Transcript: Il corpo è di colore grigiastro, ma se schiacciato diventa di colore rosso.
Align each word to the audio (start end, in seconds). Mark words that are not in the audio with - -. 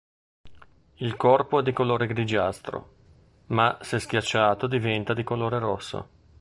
Il 0.95 1.15
corpo 1.15 1.59
è 1.59 1.61
di 1.61 1.73
colore 1.73 2.07
grigiastro, 2.07 2.93
ma 3.49 3.77
se 3.81 3.99
schiacciato 3.99 4.65
diventa 4.65 5.13
di 5.13 5.21
colore 5.23 5.59
rosso. 5.59 6.09